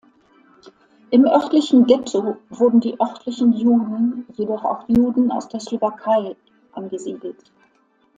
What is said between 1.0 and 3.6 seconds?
Im örtlichen Ghetto wurden die örtlichen